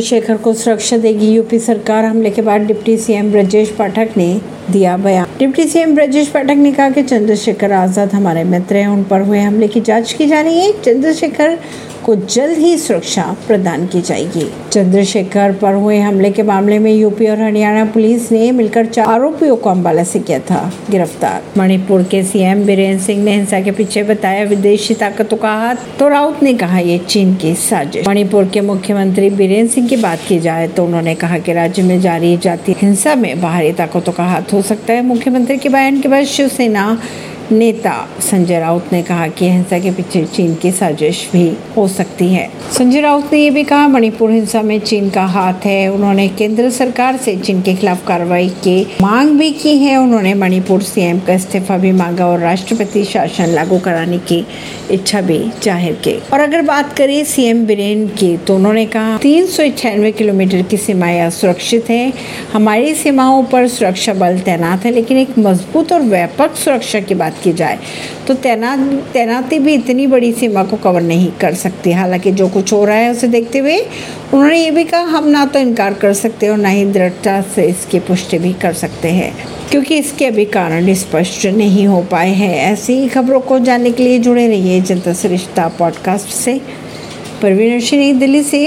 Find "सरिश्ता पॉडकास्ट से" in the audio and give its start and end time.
85.12-86.60